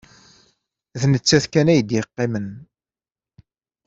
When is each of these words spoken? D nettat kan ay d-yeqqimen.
D 0.99 1.01
nettat 1.11 1.45
kan 1.47 1.71
ay 1.71 1.81
d-yeqqimen. 1.81 2.47